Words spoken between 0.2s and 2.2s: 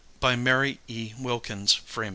MARY E. WILKINS FREEMAN.